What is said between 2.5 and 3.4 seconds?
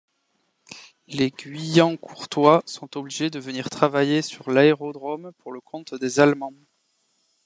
sont obligés de